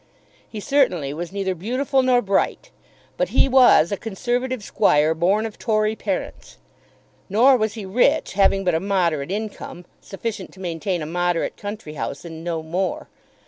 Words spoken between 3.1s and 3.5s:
but he